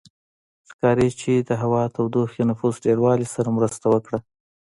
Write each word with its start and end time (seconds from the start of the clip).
ښکاري 0.69 1.09
چې 1.21 1.33
د 1.49 1.51
هوا 1.61 1.83
تودوخې 1.95 2.41
نفوس 2.51 2.75
ډېروالي 2.85 3.27
سره 3.35 3.49
مرسته 3.57 3.85
وکړه 3.93 4.19